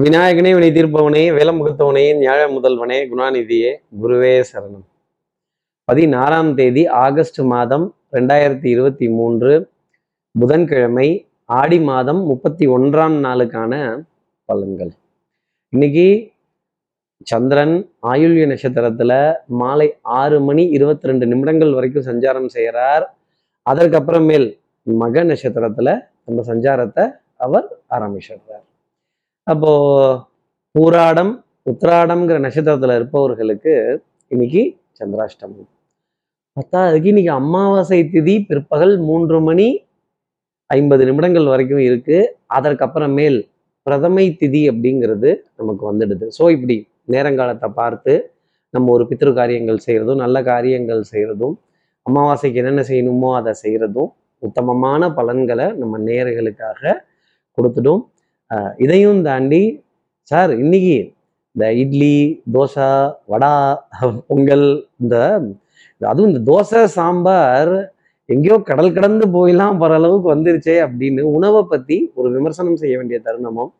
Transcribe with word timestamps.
விநாயகனே 0.00 0.50
வினை 0.54 0.68
தீர்ப்பவனே 0.70 1.22
வேலமுகத்தவனே 1.36 2.04
ஞாழ 2.18 2.40
முதல்வனே 2.52 2.98
குணாநிதியே 3.10 3.76
குருவே 4.02 4.44
சரணம். 4.52 4.84
பதினாறாம் 5.84 6.54
தேதி 6.54 6.86
ஆகஸ்ட் 6.86 7.40
மாதம் 7.40 7.94
ரெண்டாயிரத்தி 8.12 8.66
இருபத்தி 8.66 9.08
மூன்று 9.08 9.70
புதன்கிழமை 10.38 11.28
ஆடி 11.44 11.80
மாதம் 11.80 12.22
முப்பத்தி 12.22 12.68
ஒன்றாம் 12.68 13.18
நாளுக்கான 13.26 14.02
பலன்கள். 14.48 14.92
இன்னைக்கு 15.68 16.30
சந்திரன் 17.24 17.90
ஆயுள்ய 18.02 18.48
நட்சத்திரத்துல 18.52 19.34
மாலை 19.46 19.94
ஆறு 20.02 20.40
மணி 20.40 20.66
இருபத்தி 20.68 21.06
ரெண்டு 21.06 21.26
நிமிடங்கள் 21.26 21.74
வரைக்கும் 21.74 22.06
சஞ்சாரம் 22.06 22.46
செய்கிறார். 22.46 23.16
அதற்கப்புறமேல் 23.70 24.58
மக 24.82 25.24
நட்சத்திரத்துல 25.24 26.00
நம்ம 26.24 26.54
சஞ்சாரத்தை 26.54 27.10
அவர் 27.36 27.68
ஆரம்பிச்சிடுறார். 27.90 28.61
அப்போ 29.46 29.70
பூராடம் 30.74 31.30
உத்திராடம்ங்கிற 31.70 32.36
நட்சத்திரத்துல 32.44 32.94
இருப்பவர்களுக்கு 32.98 33.72
இன்னைக்கு 34.30 34.62
சந்திராஷ்டமம். 34.98 35.68
பத்தாவதுக்கு 36.56 37.10
இன்னைக்கு 37.12 37.32
அமாவாசை 37.40 37.98
திதி 38.12 38.34
பிற்பகல் 38.50 38.94
மூன்று 39.08 39.38
மணி 39.48 39.66
ஐம்பது 40.70 41.02
நிமிடங்கள் 41.08 41.50
வரைக்கும் 41.52 41.82
இருக்கு. 41.88 42.18
அதற்கப்புறமேல் 42.56 43.38
பிரதமை 43.86 44.26
திதி 44.40 44.62
அப்படிங்கிறது 44.72 45.30
நமக்கு 45.60 45.84
வந்துடுது. 45.90 46.26
ஸோ 46.36 46.44
இப்படி 46.56 46.76
நேரங்காலத்தை 47.14 47.68
பார்த்து 47.80 48.14
நம்ம 48.74 48.90
ஒரு 48.96 49.04
பித்ரு 49.10 49.30
காரியங்கள் 49.40 49.84
செய்கிறதும் 49.86 50.22
நல்ல 50.24 50.36
காரியங்கள் 50.50 51.02
செய்கிறதும் 51.12 51.56
அமாவாசைக்கு 52.06 52.60
என்னென்ன 52.62 52.84
செய்யணுமோ 52.90 53.30
அதை 53.40 53.52
செய்கிறதும் 53.64 54.10
உத்தமமான 54.42 55.02
பலன்களை 55.18 55.66
நம்ம 55.80 55.98
நேர்களுக்காக 56.08 56.80
கொடுத்துடும். 57.58 58.02
இதையும் 58.76 59.22
தாண்டி 59.22 59.62
சார் 60.30 60.50
இன்னைக்கு 60.58 60.96
இந்த 61.56 61.64
இட்லி 61.72 62.14
தோசை 62.54 62.88
வடா 63.28 63.54
பொங்கல் 64.28 64.68
இந்த 65.00 65.16
அதுவும் 66.00 66.30
இந்த 66.30 66.42
தோசை 66.50 66.80
சாம்பார் 66.96 67.74
எங்கேயோ 68.28 68.56
கடல் 68.62 68.92
கடந்து 68.92 69.24
போயெல்லாம் 69.28 69.78
போகிற 69.78 69.94
அளவுக்கு 69.94 70.28
வந்துருச்சே 70.34 70.76
அப்படின்னு 70.86 71.22
உணவை 71.36 71.62
பற்றி 71.62 71.96
ஒரு 72.14 72.28
விமர்சனம் 72.30 72.76
செய்ய 72.76 72.94
வேண்டிய 72.98 73.18
தருணமும் 73.26 73.72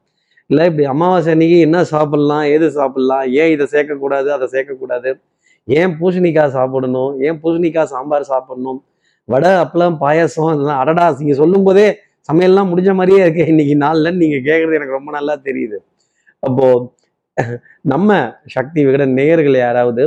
இல்லை 0.51 0.65
இப்படி 0.67 0.85
அமாவாசை 0.85 1.31
அன்னைக்கு 1.33 1.59
என்ன 1.61 1.79
சாப்பிட்லாம் 1.93 2.47
ஏது 2.55 2.67
சாப்பிட்லாம் 2.79 3.25
ஏன் 3.43 3.53
இதை 3.53 3.67
சேர்க்கக்கூடாது 3.75 4.29
அதை 4.29 4.47
சேர்க்கக்கூடாது? 4.55 5.11
ஏன் 5.69 5.93
பூசணிக்காய் 6.01 6.55
சாப்பிடணும் 6.59 7.13
ஏன் 7.21 7.39
பூசணிக்காய் 7.43 7.93
சாம்பார் 7.95 8.31
சாப்பிடணும்? 8.33 8.81
வடை 9.29 9.51
அப்பளம் 9.65 9.97
பாயாசம் 10.01 10.53
இதெல்லாம் 10.55 10.81
அடடா 10.83 11.05
நீங்கள் 11.19 11.41
சொல்லும் 11.43 11.67
போதே 11.69 11.87
சமையல்லாம் 12.29 12.69
முடிஞ்ச 12.71 12.91
மாதிரியே 12.99 13.21
இருக்கு. 13.25 13.45
இன்னைக்கு 13.53 13.75
நாளில் 13.85 14.19
நீங்க 14.23 14.37
கேட்கறது 14.49 14.79
எனக்கு 14.79 14.99
ரொம்ப 14.99 15.11
நல்லா 15.19 15.35
தெரியுது. 15.49 15.79
அப்போ 16.43 16.67
நம்ம 17.93 18.11
சக்தி 18.55 18.81
விகடன் 18.87 19.17
நேயர்கள் 19.19 19.57
யாராவது 19.67 20.03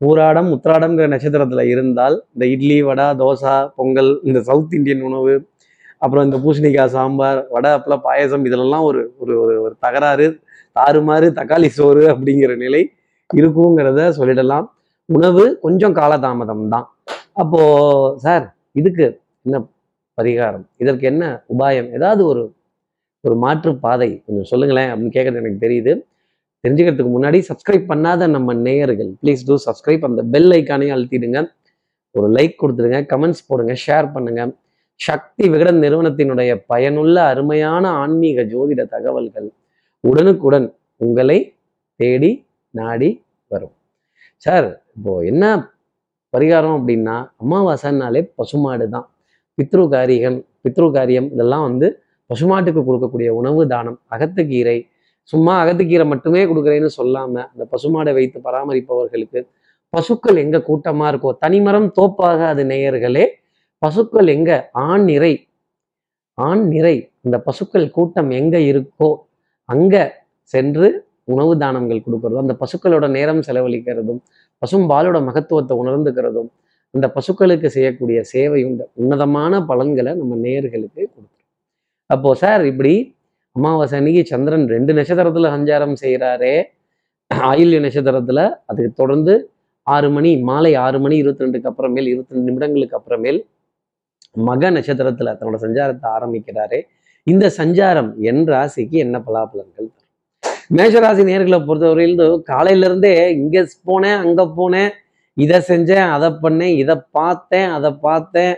ஊராடம் 0.00 0.48
உத்திராடம்ங்கிற 0.54 1.06
நட்சத்திரத்தில் 1.14 1.70
இருந்தால் 1.72 2.16
இந்த 2.34 2.44
இட்லி 2.54 2.76
வடை 2.88 3.06
தோசை 3.20 3.54
பொங்கல் 3.78 4.12
இந்த 4.28 4.38
சவுத் 4.48 4.74
இந்தியன் 4.78 5.04
உணவு 5.08 5.34
அப்புறம் 6.02 6.24
இந்த 6.26 6.38
பூசணிக்காய் 6.44 6.92
சாம்பார் 6.94 7.40
வடை 7.54 7.70
அப்பளம் 7.78 8.04
பாயசம் 8.06 8.46
இதிலெல்லாம் 8.48 8.86
ஒரு 8.88 9.00
ஒரு 9.22 9.34
ஒரு 9.64 9.74
தகராறு 9.84 10.26
தாறுமாறு 10.76 11.26
தக்காளி 11.38 11.68
சோறு 11.78 12.02
அப்படிங்கிற 12.12 12.52
நிலை 12.64 12.82
இருக்குங்கிறத 13.30 14.00
சொல்லிடலாம். 14.18 14.66
உணவு 15.08 15.44
கொஞ்சம் 15.64 15.94
காலதாமதம் 16.00 16.64
தான் 16.74 16.86
அப்போ 17.42 17.60
சார் 18.24 18.44
இதுக்கு 18.80 19.06
என்ன 19.46 19.60
பரிகாரம். 20.18 20.64
இதற்கு 20.76 21.06
என்ன 21.06 21.44
உபாயம்? 21.54 21.90
ஏதாவது 21.92 22.26
ஒரு 22.26 22.42
ஒரு 23.24 23.36
மாற்று 23.36 23.76
பாதை. 23.76 24.22
கொஞ்சம் 24.26 24.44
சொல்லுங்களேன் 24.44 24.90
அப்படின்னு 24.92 25.14
கேட்கறது 25.16 25.40
எனக்கு 25.42 25.64
தெரியுது. 25.66 25.92
தெரிஞ்சுக்கிறதுக்கு 26.64 27.12
முன்னாடி 27.16 27.38
சப்ஸ்கிரைப் 27.48 27.84
பண்ணாத 27.92 28.28
நம்ம 28.28 28.54
நேயர்கள் 28.54 29.10
ப்ளீஸ் 29.22 29.40
டூ 29.46 29.54
சப்ஸ்கிரைப் 29.66 30.04
அந்த 30.04 30.22
பெல் 30.22 30.50
ஐக்கானையும் 30.50 30.94
அழுத்திடுங்க. 30.96 31.38
ஒரு 32.10 32.28
லைக் 32.32 32.54
கொடுத்துடுங்க 32.62 32.98
கமெண்ட்ஸ் 33.12 33.46
போடுங்க 33.46 33.76
ஷேர் 33.86 34.12
பண்ணுங்க. 34.12 34.54
சக்தி 34.94 35.48
விகடன் 35.48 35.78
நிறுவனத்தினுடைய 35.78 36.62
பயனுள்ள 36.66 37.22
அருமையான 37.22 37.84
ஆன்மீக 37.90 38.42
ஜோதிட 38.42 38.82
தகவல்கள் 38.88 39.48
உடனுக்குடன் 40.00 40.74
உங்களை 40.96 41.56
தேடி 41.96 42.46
நாடி 42.70 43.24
வரும். 43.46 43.74
சார் 44.36 44.84
இப்போ 44.96 45.12
என்ன 45.24 45.44
பரிகாரம் 46.34 46.76
அப்படின்னா 46.78 47.16
அமாவாசைனாலே 47.44 48.30
பசுமாடு 48.34 48.88
தான். 48.88 49.06
பித்ரு 49.58 49.88
காரியம் 49.88 50.38
பித்ரு 50.64 50.92
காரியம் 50.92 51.28
இதெல்லாம் 51.32 51.62
வந்து 51.62 51.86
பசுமாட்டுக்கு 52.30 52.80
கொடுக்கக்கூடிய 52.84 53.28
உணவு 53.28 53.66
தானம். 53.66 53.98
அகத்துக்கீரை 54.10 54.78
சும்மா 55.30 55.54
அகத்துக்கீரை 55.64 56.06
மட்டுமே 56.06 56.44
கொடுக்குறேன்னு 56.44 56.90
சொல்லாம 56.96 57.34
அந்த 57.52 57.64
பசுமாடை 57.72 58.12
வைத்து 58.12 58.38
பராமரிப்பவர்களுக்கு 58.44 59.40
பசுக்கள் 59.92 60.36
எங்க 60.36 60.58
கூட்டமா 60.68 61.06
இருக்கோ 61.12 61.30
தனிமரம் 61.40 61.88
தோப்பாக 61.92 62.40
அது 62.46 62.64
நேயர்களே 62.64 63.24
பசுக்கள் 63.82 64.26
எங்க? 64.26 64.50
ஆண் 64.72 65.04
நிறை. 65.04 65.32
ஆண் 66.38 66.62
நிறை. 66.68 66.96
அந்த 67.22 67.36
பசுக்கள் 67.38 67.86
கூட்டம் 67.90 68.30
எங்க 68.30 68.56
இருக்கோ 68.70 69.08
அங்க 69.68 69.94
சென்று 70.54 70.88
உணவு 71.24 71.52
தானங்கள் 71.58 72.04
கொடுக்கறதும் 72.06 72.44
அந்த 72.46 72.56
பசுக்களோட 72.60 73.06
நேரம் 73.10 73.42
செலவழிக்கிறதும் 73.42 74.20
பசும்பாலோட 74.62 75.18
மகத்துவத்தை 75.24 75.76
உணர்ந்துக்கிறதும் 75.76 76.50
அந்த 76.94 77.06
பசுக்களுக்கு 77.16 77.68
செய்யக்கூடிய 77.76 78.18
சேவையும் 78.32 78.74
உன்னதமான 79.02 79.60
பலன்களை 79.70 80.12
நம்ம 80.14 80.36
நேர்களுக்கு 80.46 81.02
கொடுத்துரும். 81.04 81.30
அப்போ 82.06 82.34
சார் 82.34 82.64
இப்படி 82.64 82.94
அமாவாசை 83.56 83.96
அன்னைக்கு 83.98 84.22
சந்திரன் 84.32 84.66
ரெண்டு 84.74 84.92
நட்சத்திரத்துல 84.92 85.50
சஞ்சாரம் 85.56 85.96
செய்கிறாரே 86.02 86.54
ஆயுள்ய 87.30 87.78
நட்சத்திரத்துல 87.86 88.40
அதுக்கு 88.70 88.92
தொடர்ந்து 88.92 89.34
ஆறு 89.86 90.08
மணி 90.10 90.30
மாலை 90.48 90.72
ஆறு 90.84 90.98
மணி 91.00 91.16
இருபத்தி 91.16 91.44
ரெண்டுக்கு 91.44 91.70
அப்புறமேல் 91.70 92.08
இருபத்தி 92.12 92.34
ரெண்டு 92.34 92.48
நிமிடங்களுக்கு 92.50 92.98
அப்புறமேல் 92.98 93.40
மக 94.48 94.70
நட்சத்திரத்துல 94.70 95.32
தன்னோட 95.38 95.58
சஞ்சாரத்தை 95.64 96.08
ஆரம்பிக்கிறாரே. 96.16 96.80
இந்த 97.26 97.46
சஞ்சாரம் 97.58 98.10
என் 98.30 98.44
ராசிக்கு 98.52 98.96
என்ன 99.04 99.16
பலாபலன்கள் 99.26 99.88
தரும்? 99.88 99.98
மேஷராசி 100.78 101.22
நேர்களை 101.30 101.58
பொறுத்தவரையிலிருந்து 101.68 102.26
காலையில 102.42 102.86
இருந்தே 102.86 103.12
இங்க 103.40 103.64
போனேன் 103.90 104.18
அங்க 104.24 104.42
போனேன் 104.58 104.90
இதை 105.36 105.58
செஞ்சேன் 105.68 106.08
அதை 106.14 106.28
பண்ணேன் 106.44 106.74
இதை 106.82 106.96
பார்த்தேன் 107.18 107.70
அதை 107.70 107.90
பார்த்தேன். 108.06 108.54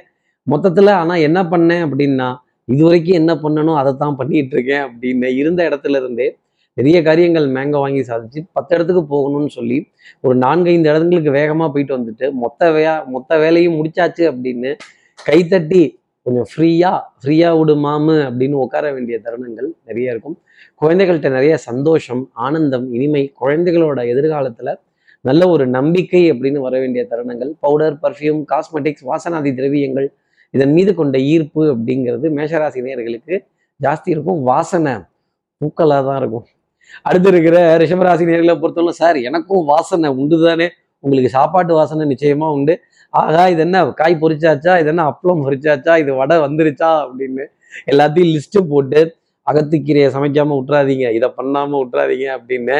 மொத்தத்தில் 0.47 0.99
ஆனால் 1.01 1.25
என்ன 1.29 1.41
பண்ணேன் 1.43 1.85
அப்படின்னா 1.87 2.29
இது 2.69 2.83
வரைக்கும் 2.85 3.19
என்ன 3.21 3.33
பண்ணணும் 3.35 3.79
அதை 3.81 3.91
தான் 3.97 4.17
பண்ணிட்டு 4.17 4.55
இருக்கேன் 4.57 4.85
அப்படின்னு 4.87 5.29
இருந்த 5.41 5.61
இடத்துல 5.69 5.99
இருந்தே 6.03 6.27
நிறைய 6.77 6.99
காரியங்கள் 7.03 7.47
மேங்கோ 7.57 7.81
வாங்கி 7.85 8.01
சாதிச்சு 8.09 8.41
பத்து 8.53 8.73
இடத்துக்கு 8.77 9.03
போகணும்னு 9.15 9.51
சொல்லி 9.59 9.77
ஒரு 10.21 10.37
நான்கு 10.37 10.71
ஐந்து 10.71 10.91
இடங்களுக்கு 10.93 11.31
வேகமாக 11.31 11.69
போயிட்டு 11.73 11.97
வந்துட்டு 11.97 12.27
மொத்த 12.33 12.71
வேயா 12.73 12.95
மொத்த 13.07 13.39
வேலையும் 13.39 13.77
முடிச்சாச்சு 13.79 14.25
அப்படின்னு 14.31 14.71
கைத்தட்டி 15.19 15.83
கொஞ்சம் 16.27 16.49
ஃப்ரீயா 16.53 16.91
ஃப்ரீயா 17.23 17.49
விடு 17.59 17.75
மாமு 17.77 18.17
அப்படின்னு 18.29 18.57
உட்கார 18.65 18.93
வேண்டிய 18.93 19.17
தருணங்கள் 19.25 19.69
நிறைய 19.85 20.13
இருக்கும். 20.13 20.37
குழந்தைகள்கிட்ட 20.75 21.29
நிறைய 21.29 21.57
சந்தோஷம் 21.69 22.23
ஆனந்தம் 22.47 22.87
இனிமை 22.93 23.23
குழந்தைகளோட 23.43 24.01
எதிர்காலத்துல 24.13 24.73
நல்ல 25.25 25.43
ஒரு 25.55 25.65
நம்பிக்கை 25.77 26.23
அப்படின்னு 26.33 26.59
வர 26.67 26.75
வேண்டிய 26.83 27.03
தருணங்கள். 27.11 27.51
பவுடர் 27.65 27.97
பர்ஃப்யூம் 28.05 28.41
காஸ்மெட்டிக்ஸ் 28.53 29.05
வாசனாதி 29.11 29.51
திரவியங்கள் 29.59 30.09
இதன் 30.55 30.75
மீது 30.77 30.91
கொண்ட 30.95 31.19
ஈர்ப்பு 31.33 31.63
அப்படிங்கிறது 31.75 32.27
மேஷராசி 32.39 32.81
நேர்களுக்கு 32.87 33.35
ஜாஸ்தி 33.81 34.09
இருக்கும். 34.15 34.41
வாசனை 34.51 34.95
பூக்களாக 35.61 36.03
தான் 36.09 36.19
இருக்கும். 36.23 36.47
அடுத்து 37.09 37.29
இருக்கிற 37.33 37.57
ரிஷபராசி 37.83 38.25
நேர்களை 38.31 38.55
பொறுத்தவரை 38.63 38.95
சார் 39.03 39.19
எனக்கும் 39.29 39.63
வாசனை 39.73 40.09
உண்டு 40.21 40.37
தானே 40.47 40.67
உங்களுக்கு 41.05 41.31
சாப்பாட்டு 41.39 41.73
வாசனை 41.79 42.05
நிச்சயமா 42.13 42.49
உண்டு. 42.57 42.75
ஆகா 43.23 43.43
இது 43.53 43.63
என்ன 43.67 43.79
காய் 44.01 44.15
பொறிச்சாச்சா 44.23 44.73
இது 44.81 44.89
என்ன 44.93 45.03
அப்பளம் 45.11 45.43
பொரிச்சாச்சா? 45.47 45.93
இது 46.03 46.13
வடை 46.21 46.37
வந்துருச்சா? 46.47 46.91
அப்படின்னு 47.05 47.45
எல்லாத்தையும் 47.93 48.33
லிஸ்ட்டு 48.35 48.63
போட்டு 48.73 49.01
அகத்துக்கீரையை 49.47 50.09
சமைக்காம 50.17 50.57
விட்றாதீங்க 50.59 51.07
இதை 51.19 51.29
பண்ணாம 51.39 51.79
விட்றாதீங்க 51.83 52.27
அப்படின்னு 52.39 52.77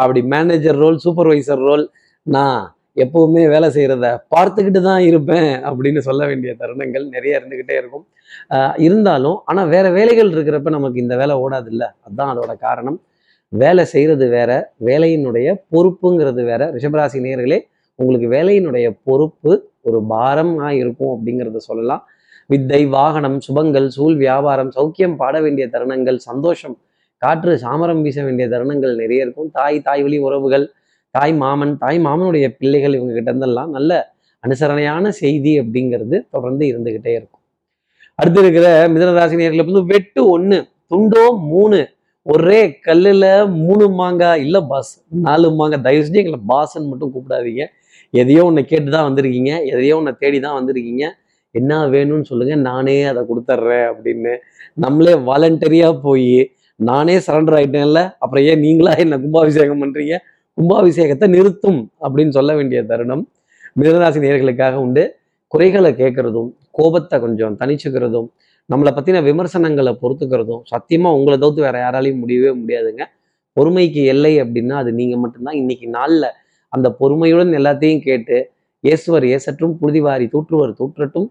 அப்படி 0.00 0.20
மேனேஜர் 0.34 0.80
ரோல் 0.84 1.00
சூப்பர்வைசர் 1.04 1.64
ரோல் 1.68 1.84
நான் 2.26 2.60
எப்பவுமே 3.04 3.42
வேலை 3.52 3.68
செய்கிறத 3.76 4.06
பார்த்துக்கிட்டு 4.34 4.80
தான் 4.88 5.02
இருப்பேன் 5.10 5.50
அப்படின்னு 5.68 6.00
சொல்ல 6.08 6.22
வேண்டிய 6.30 6.52
தருணங்கள் 6.62 7.04
நிறைய 7.14 7.38
இருந்துக்கிட்டே 7.38 7.76
இருக்கும். 7.80 8.04
இருந்தாலும் 8.86 9.38
ஆனால் 9.50 9.70
வேற 9.74 9.86
வேலைகள் 9.98 10.32
இருக்கிறப்ப 10.34 10.70
நமக்கு 10.76 11.02
இந்த 11.04 11.14
வேலை 11.20 11.34
ஓடாது 11.44 11.70
இல்லை 11.74 11.88
அதுதான் 12.04 12.32
அதோட 12.32 12.52
காரணம். 12.66 12.98
வேலை 13.52 13.84
செய்கிறது 13.92 14.26
வேற 14.36 14.50
வேலையினுடைய 14.88 15.48
பொறுப்புங்கிறது 15.72 16.42
வேற. 16.50 16.62
ரிஷபராசி 16.76 17.20
நேர்களே 17.26 17.58
உங்களுக்கு 17.98 18.28
வேலையினுடைய 18.36 18.88
பொறுப்பு 19.08 19.52
ஒரு 19.88 19.98
பாரமாக 20.12 20.72
இருக்கும் 20.82 21.12
அப்படிங்கிறத 21.14 21.60
சொல்லலாம். 21.70 22.02
வித்தை 22.50 22.82
வாகனம் 22.96 23.38
சுபங்கள் 23.46 23.88
சூழ் 23.96 24.16
வியாபாரம் 24.22 24.70
சௌக்கியம் 24.76 25.16
பாட 25.20 25.34
வேண்டிய 25.44 25.64
தருணங்கள் 25.74 26.18
சந்தோஷம் 26.28 26.76
காற்று 27.22 27.52
சாமரம் 27.64 28.02
வீச 28.06 28.18
வேண்டிய 28.26 28.46
தருணங்கள் 28.52 28.94
நிறைய 29.02 29.24
இருக்கும். 29.24 29.48
தாய் 29.58 29.78
தாய் 29.86 30.02
வழி 30.04 30.18
உறவுகள் 30.26 30.64
தாய் 31.16 31.34
மாமன் 31.42 31.74
தாய் 31.82 31.98
மாமனுடைய 32.06 32.46
பிள்ளைகள் 32.58 32.96
இவங்க 32.98 33.12
கிட்ட 33.16 33.30
இருந்தெல்லாம் 33.32 33.70
நல்ல 33.76 34.00
அனுசரணையான 34.44 35.08
செய்தி 35.22 35.52
அப்படிங்கிறது 35.62 36.16
தொடர்ந்து 36.34 36.64
இருந்துகிட்டே 36.70 37.12
இருக்கும். 37.18 37.42
அடுத்து 38.18 38.40
இருக்கிற 38.44 38.66
மிதனராசி 38.94 39.36
நேர்களை 39.40 39.64
வந்து 39.68 39.82
வெட்டு 39.92 40.20
ஒன்று 40.34 40.58
துண்டோ 40.92 41.24
மூணு 41.52 41.78
ஒரே 42.26 42.60
கல்லில் 42.86 43.30
மூணு 43.66 43.84
மாங்காய் 44.00 44.42
இல்லை 44.44 44.60
பாஸ் 44.70 44.92
நாலு 45.26 45.48
மாங்காய். 45.60 45.84
தயவு 45.86 46.04
செஞ்சு 46.06 46.22
எங்களை 46.22 46.40
பாஸ்ன்னு 46.52 46.90
மட்டும் 46.92 47.12
கூப்பிடாதீங்க. 47.14 47.64
எதையோ 48.20 48.42
ஒன்று 48.48 48.62
கேட்டு 48.72 48.90
தான் 48.96 49.06
வந்திருக்கீங்க. 49.08 49.52
எதையோ 49.72 49.94
ஒன்று 50.00 50.12
தேடி 50.22 50.38
தான் 50.46 50.56
வந்திருக்கீங்க. 50.58 51.04
என்ன 51.54 51.78
வேணும்னு 51.94 52.28
சொல்லுங்க 52.30 52.54
நானே 52.68 52.96
அதை 53.10 53.22
கொடுத்துட்றேன் 53.30 53.86
அப்படின்னு 53.92 54.32
நம்மளே 54.84 55.14
வாலண்டரியா 55.28 55.88
போய் 56.06 56.34
நானே 56.80 57.16
சரண்டர் 57.26 57.56
ஆயிட்டேன்ல 57.58 58.00
அப்புறம் 58.22 58.44
ஏன் 58.50 58.62
நீங்களா 58.66 58.92
என்ன 59.04 59.18
கும்பாபிஷேகம் 59.24 59.82
பண்றீங்க? 59.82 60.14
கும்பாபிஷேகத்தை 60.58 61.26
நிறுத்தும் 61.34 61.80
அப்படின்னு 62.04 62.32
சொல்ல 62.38 62.50
வேண்டிய 62.54 62.80
தருணம் 62.90 63.24
மிதராசி 63.76 64.20
நேர்களுக்காக 64.24 64.76
உண்டு. 64.84 65.02
குறைகளை 65.52 65.90
கேட்கறதும் 66.00 66.50
கோபத்தை 66.70 67.16
கொஞ்சம் 67.20 67.56
தனிச்சுக்கிறதும் 67.60 68.28
நம்மளை 68.70 68.90
பத்தின 68.96 69.22
விமர்சனங்களை 69.28 69.92
பொறுத்துக்கிறதும் 70.02 70.62
சத்தியமா 70.72 71.10
உங்களை 71.18 71.36
தவிர்த்து 71.38 71.62
வேற 71.66 71.76
யாராலையும் 71.84 72.20
முடியவே 72.22 72.50
முடியாதுங்க. 72.60 73.04
பொறுமைக்கு 73.56 74.02
எல்லை 74.12 74.32
அப்படின்னா 74.42 74.76
அது 74.82 74.90
நீங்க 75.00 75.16
மட்டும்தான். 75.16 75.58
இன்னைக்கு 75.62 75.86
நாளில் 75.98 76.28
அந்த 76.72 76.88
பொறுமையுடன் 77.00 77.52
எல்லாத்தையும் 77.60 78.02
கேட்டு 78.08 78.36
இயேசுவர் 78.84 79.24
ஏசற்றும் 79.34 79.74
புழுதிவாரி 79.80 80.26
தூற்றுவர் 80.34 80.76
தூற்றட்டும் 80.80 81.28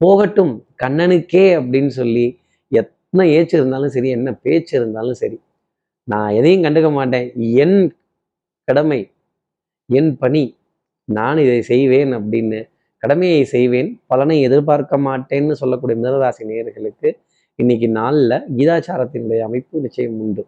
போகட்டும் 0.00 0.54
கண்ணனுக்கே 0.82 1.44
அப்படின்னு 1.58 1.92
சொல்லி 2.00 2.26
எத்தனை 2.80 3.24
ஏச்சு 3.36 3.54
இருந்தாலும் 3.58 3.92
சரி 3.96 4.08
என்ன 4.16 4.30
பேச்சு 4.44 4.72
இருந்தாலும் 4.78 5.18
சரி 5.20 5.38
நான் 6.12 6.34
எதையும் 6.38 6.64
கண்டுக்க 6.64 6.88
மாட்டேன். 6.96 7.28
என் 7.62 7.78
கடமை 8.68 8.98
என் 9.98 10.10
பணி 10.22 10.42
நான் 11.08 11.38
இதை 11.44 11.60
செய்வேன் 11.70 12.12
அப்படின்னு 12.18 12.58
கடமையை 13.02 13.40
செய்வேன் 13.54 13.90
பலனை 14.10 14.36
எதிர்பார்க்க 14.46 14.96
மாட்டேன்னு 15.06 15.54
சொல்லக்கூடிய 15.62 15.96
மிதராசி 16.02 16.44
நேயர்களுக்கு 16.50 17.08
இன்னைக்கு 17.58 17.88
நாளில் 17.98 18.36
கீதாச்சாரத்தினுடைய 18.56 19.40
அமைப்பு 19.48 19.82
நிச்சயம் 19.84 20.16
உண்டு. 20.24 20.42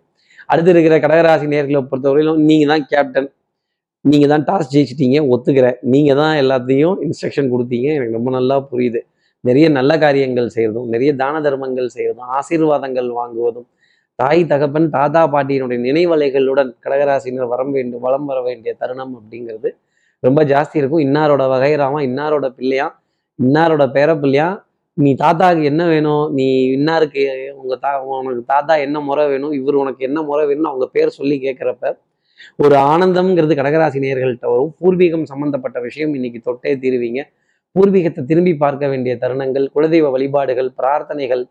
அடுத்து 0.51 0.71
இருக்கிற 0.75 0.95
கடகராசி 1.05 1.47
நேர்களை 1.53 1.81
பொறுத்தவரையிலும் 1.91 2.41
நீங்கள் 2.49 2.71
தான் 2.73 2.85
கேப்டன் 2.93 3.29
நீங்கள் 4.05 4.33
தான் 4.33 4.45
டாஸ் 4.49 4.73
ஜெயிச்சிட்டீங்க 4.75 5.19
ஒத்துக்கிறேன். 5.35 5.79
நீங்கள் 5.95 6.19
தான் 6.23 6.35
எல்லாத்தையும் 6.43 6.97
இன்ஸ்ட்ரக்ஷன் 7.07 7.51
கொடுத்தீங்க. 7.55 7.89
எனக்கு 7.99 8.17
ரொம்ப 8.19 8.31
நல்லா 8.39 8.57
புரியுது. 8.73 9.01
நிறைய 9.45 9.67
நல்ல 9.79 9.93
காரியங்கள் 9.99 10.55
செய்யறதும் 10.55 10.89
நிறைய 10.95 11.11
தான 11.23 11.41
தர்மங்கள் 11.41 11.91
செய்யறதும் 11.97 12.31
ஆசீர்வாதங்கள் 12.39 13.11
வாங்குவதும் 13.19 13.69
தாய் 14.19 14.41
தகப்பன் 14.53 14.89
தாத்தா 14.95 15.21
பாட்டியினுடைய 15.35 15.79
நினைவலைகளுடன் 15.89 16.71
கடகராசினர் 16.85 17.51
வரம் 17.53 17.73
வேண்டும் 17.77 18.05
வளம் 18.07 18.25
வர 18.25 18.39
வேண்டிய 18.43 18.73
தருணம் 18.81 19.13
அப்படிங்கிறது 19.19 19.71
ரொம்ப 20.23 20.41
ஜாஸ்தி 20.45 20.77
இருக்கும். 20.81 21.03
இன்னாரோட 21.07 21.43
வகைராமா 21.53 21.99
இன்னாரோட 22.09 22.47
பிள்ளையா 22.59 22.87
இன்னாரோட 23.39 23.85
பேர 23.97 24.11
பிள்ளையா 24.23 24.49
நீ 24.97 25.11
தாத்தாவுக்கு 25.15 25.69
என்ன 25.71 25.83
வேணும்? 25.87 26.25
நீ 26.37 26.47
இன்னாருக்கு 26.77 27.23
உங்க 27.61 27.75
தா 27.77 27.91
உனக்கு 28.15 28.43
தாத்தா 28.47 28.75
என்ன 28.87 29.01
முறை 29.01 29.25
வேணும்? 29.33 29.53
இவர் 29.53 29.77
உனக்கு 29.83 30.03
என்ன 30.09 30.19
முறை 30.23 30.45
வேணும்னு 30.49 30.71
அவங்க 30.73 30.87
பேர் 30.97 31.17
சொல்லி 31.19 31.37
கேட்குறப்ப 31.45 31.93
ஒரு 32.65 32.75
ஆனந்தம்ங்கிறது 32.93 33.55
கடகராசி 33.61 33.99
நேர்கள்ட்ட 34.05 34.47
வரும். 34.55 34.73
பூர்வீகம் 34.81 35.27
சம்மந்தப்பட்ட 35.33 35.79
விஷயம் 35.81 36.13
இன்னைக்கு 36.15 36.41
தொட்டே 36.49 36.73
தீருவீங்க. 36.83 37.23
பூர்வீகத்தை 37.79 38.23
திரும்பி 38.31 38.55
பார்க்க 38.65 38.85
வேண்டிய 38.93 39.15
தருணங்கள் 39.23 39.67
குலதெய்வ 39.75 40.11
வழிபாடுகள் 40.17 40.71
பிரார்த்தனைகள் 40.81 41.43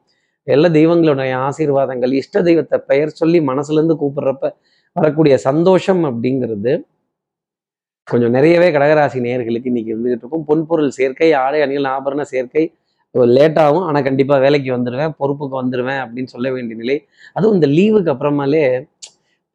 எல்லா 0.48 0.70
தெய்வங்களுடைய 0.78 1.32
ஆசீர்வாதங்கள் 1.48 2.12
இஷ்ட 2.20 2.42
தெய்வத்தை 2.48 2.78
பெயர் 2.90 3.18
சொல்லி 3.22 3.40
மனசுல 3.50 3.80
இருந்து 3.80 3.96
கூப்பிடுறப்ப 4.02 4.52
வரக்கூடிய 4.96 5.34
சந்தோஷம் 5.48 6.04
அப்படிங்கிறது 6.10 6.72
கொஞ்சம் 8.08 8.34
நிறையவே 8.36 8.68
கடகராசி 8.76 9.20
நேயர்களுக்கு 9.26 9.70
இன்னைக்கு 9.72 9.92
இருந்துகிட்டு 9.94 10.24
இருக்கும். 10.24 10.46
பொன்பொருள் 10.50 10.92
சேர்க்கை 10.98 11.30
ஆடை 11.46 11.60
அணிகள் 11.66 11.88
ஆபரண 11.96 12.22
சேர்க்கை 12.34 12.64
லேட்டாகும் 13.38 13.86
ஆனால் 13.88 14.06
கண்டிப்பாக 14.08 14.40
வேலைக்கு 14.46 14.70
வந்துடுவேன் 14.76 15.14
பொறுப்புக்கு 15.20 15.56
வந்துடுவேன் 15.62 16.00
அப்படின்னு 16.04 16.32
சொல்ல 16.36 16.48
வேண்டிய 16.56 16.78
நிலை. 16.84 16.98
அதுவும் 17.36 17.58
இந்த 17.58 17.68
லீவுக்கு 17.78 18.12
அப்புறமாலே 18.14 18.64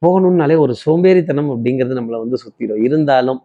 போகணும்னாலே 0.03 0.55
ஒரு 0.65 0.75
சோம்பேறித்தனம் 0.85 1.51
அப்படிங்கிறது 1.55 1.99
நம்மளை 2.01 2.21
வந்து 2.25 2.39
சுற்றிடும் 2.45 2.83
இருந்தாலும் 2.89 3.41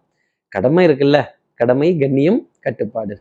கடமை 0.52 0.84
இருக்குல்ல. 0.88 1.18
கடமை 1.60 1.88
கண்ணியம் 2.02 2.40
கட்டுப்பாடு. 2.64 3.14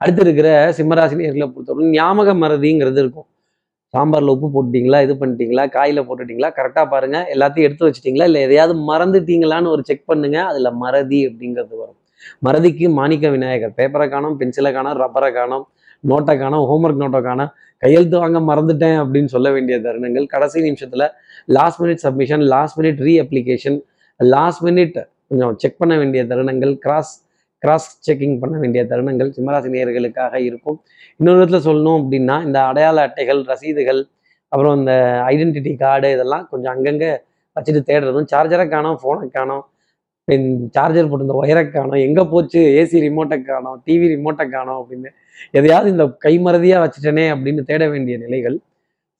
அடுத்து 0.00 0.22
இருக்கிற 0.26 0.48
சிம்மராசினியர்களை 0.78 1.46
பொறுத்தவரை 1.54 1.90
ஞாபக 1.98 2.34
மறதிங்கிறது 2.42 3.00
இருக்கும். 3.04 3.28
சாம்பார்ல 3.94 4.32
உப்பு 4.36 4.48
போட்டுட்டீங்களா 4.54 4.98
இது 5.04 5.14
பண்ணிட்டீங்களா 5.20 5.64
காயில 5.76 6.00
போட்டுட்டீங்களா 6.08 6.50
கரெக்டா 6.58 6.82
பாருங்க. 6.94 7.18
எல்லாத்தையும் 7.34 7.66
எடுத்து 7.68 7.86
வச்சிட்டீங்களா 7.86 8.26
இல்லை 8.30 8.40
எதையாவது 8.46 8.74
மறந்துட்டீங்களான்னு 8.90 9.72
ஒரு 9.74 9.82
செக் 9.88 10.08
பண்ணுங்க 10.10 10.38
அதுல 10.50 10.70
மறதி 10.82 11.20
அப்படிங்கிறது 11.28 11.74
வரும். 11.82 11.98
மறதிக்கு 12.46 12.86
மாணிக்க 12.98 13.26
விநாயகர் 13.34 13.74
பேப்பரை 13.78 14.06
காணும் 14.14 14.36
பென்சிலை 14.40 14.70
காணோம் 14.76 14.96
ரப்பரை 15.02 15.30
காணோம் 15.38 15.64
நோட்டை 16.10 16.34
காணோம் 16.42 16.64
ஹோம்ஒர்க் 16.70 17.00
நோட்டை 17.02 17.20
காணோம் 17.28 17.50
கையெழுத்து 17.82 18.16
வாங்க 18.22 18.38
மறந்துட்டேன் 18.50 18.98
அப்படின்னு 19.02 19.30
சொல்ல 19.34 19.48
வேண்டிய 19.56 19.76
தருணங்கள். 19.86 20.26
கடைசி 20.34 20.58
நிமிஷத்துல 20.68 21.06
last 21.56 21.80
minute 21.82 22.02
submission 22.06 22.44
last 22.54 22.76
minute 22.80 23.00
reapplication 23.24 23.78
last 24.20 24.62
minute 24.68 24.98
கொஞ்சம் 25.30 25.54
செக் 25.62 25.80
பண்ண 25.82 25.94
வேண்டிய 26.02 26.22
தருணங்கள் 26.32 26.74
கிராஸ் 26.84 27.12
கிராஸ் 27.62 27.88
செக்கிங் 28.06 28.36
பண்ண 28.42 28.54
வேண்டிய 28.62 28.82
தருணங்கள் 28.90 29.30
சிம்மராசி 29.36 29.68
நேயர்களுக்காக 29.74 30.34
இருக்கும். 30.48 30.78
இன்னொரு 31.20 31.38
விதத்தில் 31.40 31.66
சொல்லணும் 31.68 31.98
அப்படின்னா 32.02 32.36
இந்த 32.48 32.58
அடையாள 32.70 32.98
அட்டைகள் 33.08 33.40
ரசீதுகள் 33.52 34.00
அப்புறம் 34.52 34.76
இந்த 34.80 34.92
ஐடென்டிட்டி 35.32 35.72
கார்டு 35.82 36.10
இதெல்லாம் 36.16 36.44
கொஞ்சம் 36.52 36.72
அங்கங்கே 36.74 37.10
வச்சுட்டு 37.56 37.82
தேடுறதும் 37.90 38.28
சார்ஜரை 38.32 38.66
காணோம் 38.74 38.98
ஃபோனை 39.02 39.26
காணோம் 39.38 39.64
சார்ஜர் 40.76 41.08
போட்டு 41.10 41.26
இந்த 41.26 41.36
ஒயரை 41.42 41.62
காணும் 41.66 42.00
எங்கே 42.06 42.24
போச்சு 42.32 42.60
ஏசி 42.80 42.96
ரிமோட்டை 43.04 43.36
காணும் 43.50 43.76
டிவி 43.86 44.06
ரிமோட்டை 44.14 44.44
காணோம் 44.54 44.80
அப்படின்னு 44.80 45.10
எதையாவது 45.58 45.88
இந்த 45.94 46.04
கைமறதியாக 46.24 46.82
வச்சுட்டேனே 46.84 47.24
அப்படின்னு 47.34 47.62
தேட 47.70 47.84
வேண்டிய 47.92 48.16
நிலைகள் 48.24 48.56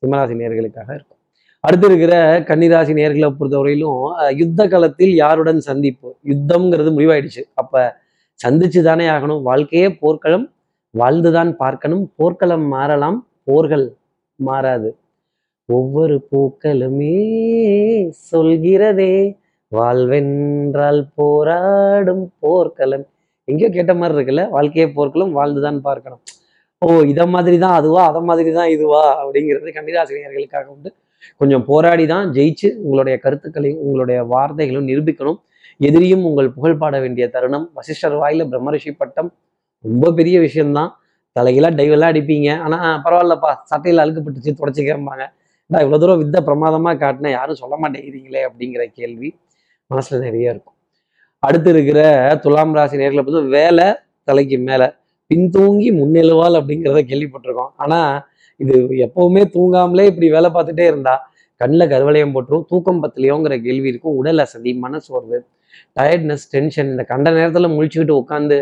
சிம்மராசி 0.03 0.35
நேர்களுக்காக 0.41 0.89
இருக்கும். 0.97 1.19
அடுத்து 1.67 1.87
இருக்கிற 1.91 2.15
கன்னிராசி 2.49 2.93
நேர்களை 2.99 3.29
பொறுத்தவரையிலும் 3.39 4.03
யுத்த 4.41 4.67
காலத்தில் 4.73 5.15
யாருடன் 5.23 5.61
சந்திப்பு? 5.69 6.09
யுத்தம்ங்கிறது 6.33 6.91
முடிவாயிடுச்சு. 6.97 7.43
அப்போ 7.63 7.81
சந்திச்சு 8.47 8.83
தானே 8.83 9.07
ஆகணும். 9.09 9.43
வாழ்க்கையே 9.43 9.89
போர்க்களம். 9.91 10.47
வாழ்ந்துதான் 10.95 11.57
பார்க்கணும். 11.57 12.13
போர்க்களம் 12.17 12.67
மாறலாம். 12.67 13.19
போர்கள் 13.45 13.87
மாறாது. 14.39 14.91
ஒவ்வொரு 15.69 16.27
பூக்களுமே 16.31 17.17
சொல்கிறதே 18.33 19.15
வாழ்வென்றால் 19.73 21.01
போராடும் 21.15 22.33
போர்க்களம். 22.39 23.07
எங்கேயோ 23.45 23.71
கேட்ட 23.71 23.95
மாதிரி 23.95 24.15
இருக்குல்ல? 24.19 24.49
வாழ்க்கையே 24.49 24.87
போர்க்களம் 24.93 25.33
வாழ்ந்துதான் 25.33 25.81
பார்க்கணும். 25.81 26.21
ஓ 26.79 26.89
இத 27.03 27.27
மாதிரி 27.27 27.59
தான் 27.59 27.73
அதுவா? 27.73 28.03
அதை 28.07 28.21
மாதிரி 28.21 28.53
தான் 28.53 28.69
இதுவா? 28.69 29.05
அப்படிங்கிறது 29.23 29.73
கன்னிராசினியர்களுக்காக 29.79 30.67
உண்டு. 30.67 30.91
கொஞ்சம் 31.37 31.65
போராடி 31.65 32.07
தான் 32.07 32.27
ஜெயிச்சு 32.31 32.69
உங்களுடைய 32.77 33.19
கருத்துக்களையும் 33.19 33.79
உங்களுடைய 33.79 34.19
வார்த்தைகளும் 34.25 34.89
நிரூபிக்கணும். 34.91 35.39
எதிரியும் 35.81 36.25
உங்கள் 36.25 36.49
புகழ் 36.53 36.81
பாட 36.83 37.01
வேண்டிய 37.01 37.25
தருணம். 37.35 37.67
வசிஷ்டர் 37.75 38.17
வாயில 38.21 38.45
பிரம்மரிஷி 38.53 38.91
பட்டம் 38.97 39.31
ரொம்ப 39.85 40.13
பெரிய 40.13 40.41
விஷயம்தான். 40.41 40.91
தலைகளாக 41.37 41.73
டைவெல்லாம் 41.81 42.13
அடிப்பீங்க. 42.13 42.49
ஆனா 42.65 42.79
பரவாயில்லப்பா 43.05 43.51
சட்டையில் 43.71 44.03
அழுக்கப்பட்டுச்சு 44.05 44.53
தொடச்சிக்கிறம்பாங்க. 44.61 45.25
நான் 45.71 45.83
இவ்வளோ 45.85 45.99
தூரம் 45.99 46.21
வித்த 46.23 46.39
பிரமாதமா 46.49 46.93
காட்டினேன் 47.03 47.37
யாரும் 47.39 47.61
சொல்ல 47.63 47.75
மாட்டேங்கிறீங்களே 47.83 48.43
அப்படிங்கிற 48.49 48.83
கேள்வி 48.99 49.29
மனசுல 49.91 50.19
நிறைய 50.19 50.55
இருக்கும். 50.55 50.77
அடுத்து 51.43 51.71
இருக்கிற 51.71 52.01
துலாம் 52.45 52.75
ராசி 52.75 52.97
நேர்களை 52.97 53.23
பார்த்து 53.23 53.43
வேலை 53.57 53.87
தலைக்கு 54.29 54.59
மேல. 54.59 54.83
பின்தூங்கி 55.31 55.89
முன்னெழுவால் 56.01 56.59
அப்படிங்கிறத 56.61 57.01
கேள்விப்பட்டிருக்கோம். 57.11 57.73
ஆனா 57.77 57.99
இது 58.57 58.75
எப்பவுமே 59.07 59.43
தூங்காமலே 59.57 60.05
இப்படி 60.11 60.29
வேலை 60.31 60.51
பார்த்துட்டே 60.51 60.85
இருந்தா 60.91 61.15
கண்ணில் 61.61 61.91
கருவளையம் 61.93 62.35
போட்டுரும் 62.35 62.65
தூக்கம் 62.69 63.03
பத்தலையோங்கிற 63.03 63.55
கேள்வி 63.63 63.89
இருக்கும் 63.89 64.17
உடல் 64.21 64.39
அசதி 64.39 64.73
மனசோர்வு 64.83 65.39
டயர்ட்னஸ் 66.01 66.47
டென்ஷன் 66.51 66.91
இந்த 66.91 67.05
கண்ட 67.05 67.31
நேரத்தில் 67.31 67.65
முழிச்சுக்கிட்டு 67.65 68.15
உட்காந்து 68.23 68.59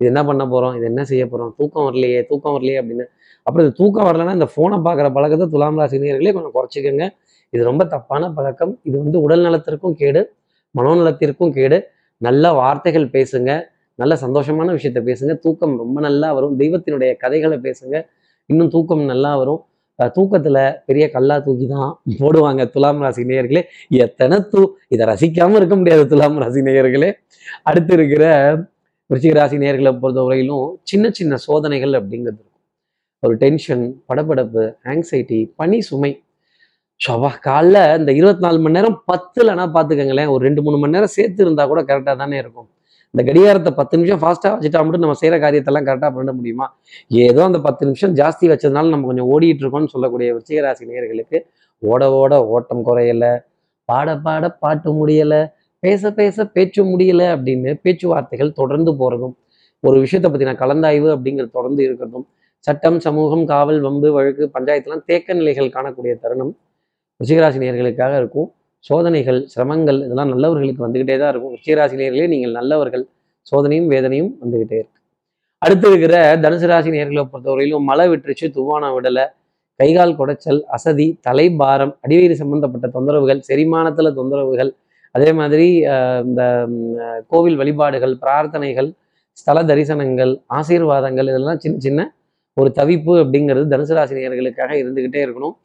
இது 0.00 0.08
என்ன 0.08 0.24
பண்ண 0.24 0.44
போறோம்? 0.44 0.76
இது 0.76 0.84
என்ன 0.84 1.04
செய்ய 1.04 1.26
போறோம்? 1.26 1.52
தூக்கம் 1.56 1.86
வரலையே 1.86 2.26
தூக்கம் 2.26 2.54
வரலையே 2.56 2.78
அப்படின்னு. 2.80 3.04
அப்புறம் 3.42 3.66
இது 3.66 3.72
தூக்கம் 3.72 4.06
வரலன்னா 4.06 4.32
இந்த 4.32 4.48
ஃபோனை 4.56 4.78
பார்க்குற 4.86 5.12
பழக்கத்தை 5.12 5.48
துலாம் 5.48 5.78
ராசி 5.78 5.98
நேர்களே 5.98 6.32
கொஞ்சம் 6.32 6.54
குறைச்சிக்கோங்க. 6.56 7.08
இது 7.50 7.64
ரொம்ப 7.64 7.84
தப்பான 7.84 8.30
பழக்கம். 8.30 8.80
இது 8.82 9.02
வந்து 9.02 9.20
உடல் 9.20 9.40
நலத்திற்கும் 9.40 9.92
கேடு 9.92 10.32
மனோநலத்திற்கும் 10.78 11.50
கேடு. 11.50 11.88
நல்ல 12.18 12.52
வார்த்தைகள் 12.52 13.06
பேசுங்க. 13.06 13.62
நல்ல 13.94 14.14
சந்தோஷமான 14.14 14.72
விஷயத்த 14.76 15.00
பேசுங்க. 15.10 15.38
தூக்கம் 15.38 15.76
ரொம்ப 15.78 16.00
நல்லா 16.00 16.32
வரும். 16.32 16.58
தெய்வத்தினுடைய 16.58 17.16
கதைகளை 17.16 17.58
பேசுங்க. 17.58 18.06
இன்னும் 18.46 18.68
தூக்கம் 18.68 19.04
நல்லா 19.04 19.36
வரும். 19.36 19.64
தூக்கத்துல 19.98 20.58
பெரிய 20.86 21.10
கல்லா 21.10 21.38
தூக்கி 21.38 21.66
தான் 21.66 22.00
போடுவாங்க 22.20 22.70
துலாம் 22.70 23.00
ராசி 23.00 23.22
நேயர்களே. 23.24 23.62
எத்தனை 23.88 24.38
தூ 24.48 24.76
இதை 24.88 25.06
ரசிக்காம 25.06 25.56
இருக்க 25.56 25.76
முடியாது 25.76 26.06
துலாம் 26.06 26.38
ராசி 26.38 26.60
நேயர்களே. 26.60 27.10
அடுத்து 27.62 27.94
இருக்கிற 27.94 28.24
விருச்சிக 29.10 29.32
ராசி 29.32 29.56
நேயர்களை 29.56 29.92
பொறுத்தவரையிலும் 30.02 30.66
சின்ன 30.82 31.10
சின்ன 31.10 31.36
சோதனைகள் 31.36 31.92
அப்படிங்கிறது 31.92 32.40
இருக்கும். 32.40 32.62
ஒரு 33.20 33.36
டென்ஷன் 33.36 33.84
படபடப்பு 34.08 34.64
ஆங்ஸைட்டி 34.84 35.52
பனி 35.56 35.80
சுமை. 35.80 36.12
ஷவா 37.00 37.30
காலைல 37.46 37.98
இந்த 37.98 38.12
இருபத்தி 38.12 38.42
நாலு 38.46 38.58
மணி 38.58 38.76
நேரம் 38.78 39.02
பத்துலனா 39.12 39.64
பார்த்துக்கங்களேன் 39.76 40.26
ஒரு 40.26 40.44
ரெண்டு 40.46 40.62
மூணு 40.62 40.76
மணி 40.78 40.92
நேரம் 40.92 41.14
சேர்த்து 41.18 41.42
இருந்தா 41.44 41.66
கூட 41.66 41.82
கரெக்டாக 41.82 42.16
தானே 42.16 42.36
இருக்கும். 42.38 42.68
இந்த 43.16 43.22
கடிகாரத்தை 43.28 43.70
பத்து 43.78 43.94
நிமிஷம் 43.96 44.18
ஃபாஸ்ட்டாக 44.22 44.50
வச்சுட்டா 44.54 44.80
மட்டும் 44.86 45.02
நம்ம 45.04 45.14
செய்கிற 45.20 45.36
காரியத்தெல்லாம் 45.44 45.86
கரெக்டாக 45.86 46.10
பண்ண 46.16 46.30
முடியுமா? 46.38 46.66
ஏதோ 47.26 47.40
அந்த 47.44 47.58
பத்து 47.66 47.82
நிமிஷம் 47.88 48.14
ஜாஸ்தி 48.18 48.46
வச்சதுனால 48.50 48.90
நம்ம 48.94 49.06
கொஞ்சம் 49.06 49.28
ஓடிட்டு 49.34 49.62
இருக்கோம்னு 49.64 49.92
சொல்லக்கூடிய 49.92 50.26
விருச்சிக 50.34 50.58
நேர்களுக்கு 50.60 50.90
நேயர்களுக்கு 50.90 51.38
ஓட 51.82 52.02
ஓட 52.18 52.32
ஓட்டம் 52.56 52.82
குறையல 52.88 53.24
பாட 53.88 54.16
பாட 54.26 54.44
பாட்டு 54.64 54.90
முடியல 55.00 55.34
பேச 55.82 56.10
பேச 56.18 56.44
பேச்சு 56.56 56.82
முடியல 56.84 57.22
அப்படின்னு 57.36 57.72
பேச்சுவார்த்தைகள் 57.84 58.52
தொடர்ந்து 58.52 58.92
போறதும் 59.00 59.34
ஒரு 59.84 59.96
விஷயத்தை 60.04 60.30
பத்தின 60.30 60.56
கலந்தாய்வு 60.62 61.08
அப்படிங்கிறது 61.16 61.52
தொடர்ந்து 61.58 61.82
இருக்கிறதும் 61.88 62.26
சட்டம் 62.64 63.00
சமூகம் 63.00 63.46
காவல் 63.46 63.80
வம்பு 63.80 64.10
வழக்கு 64.12 64.44
பஞ்சாயத்துலாம் 64.58 65.04
தேக்க 65.06 65.34
நிலைகள் 65.34 65.74
காணக்கூடிய 65.76 66.14
தருணம் 66.22 66.52
ரிஷிகராசி 67.20 67.58
நேர்களுக்காக 67.64 68.14
இருக்கும். 68.16 68.48
சோதனைகள் 68.88 69.40
சிரமங்கள் 69.52 69.98
இதெல்லாம் 70.06 70.32
நல்லவர்களுக்கு 70.34 70.84
வந்துகிட்டே 70.86 71.16
தான் 71.22 71.32
இருக்கும். 71.32 71.54
ரிஷிகராசி 71.56 71.96
நீங்கள் 72.34 72.54
நல்லவர்கள். 72.60 73.04
சோதனையும் 73.50 73.88
வேதனையும் 73.94 74.30
வந்துக்கிட்டே 74.42 74.76
இருக்கு. 74.82 75.00
அடுத்து 75.62 75.86
இருக்கிற 75.90 76.16
தனுசு 76.44 76.66
ராசி 76.70 76.90
நேர்களை 76.94 77.22
பொறுத்தவரையிலும் 77.32 77.86
மழை 77.90 78.06
விட்டுருச்சு 78.12 78.46
துவானம் 78.56 78.94
விடலை 78.96 79.24
கைகால் 79.80 80.16
குடைச்சல் 80.18 80.60
அசதி 80.76 81.06
தலைபாரம் 81.26 81.92
அடிவயிறு 82.04 82.34
சம்பந்தப்பட்ட 82.40 82.86
தொந்தரவுகள் 82.96 83.40
செரிமானத்தில் 83.48 84.16
தொந்தரவுகள் 84.18 84.70
அதே 85.14 85.30
மாதிரி 85.38 85.66
இந்த 86.28 86.42
கோவில் 87.32 87.58
வழிபாடுகள் 87.60 88.14
பிரார்த்தனைகள் 88.22 88.88
ஸ்தல 89.40 89.62
தரிசனங்கள் 89.70 90.32
ஆசீர்வாதங்கள் 90.58 91.30
இதெல்லாம் 91.32 91.60
சின்ன 91.64 91.78
சின்ன 91.78 92.00
ஒரு 92.56 92.70
தவிப்பு 92.78 93.14
அப்படிங்கிறது 93.22 93.66
தனுசு 93.72 93.94
ராசி 93.94 94.14
நேர்களுக்காக 94.14 94.70
இருக்கணும். 95.24 95.56